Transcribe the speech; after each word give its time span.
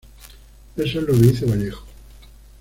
Eso 0.77 0.99
es 0.99 1.05
lo 1.05 1.13
que 1.13 1.27
dice 1.27 1.45
Vallejo. 1.45 1.85